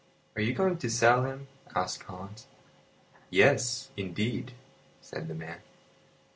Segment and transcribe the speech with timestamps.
[0.35, 2.47] "Are you going to sell him?" asked Hans.
[3.29, 4.53] "Yes, indeed,"
[4.99, 5.59] said the man.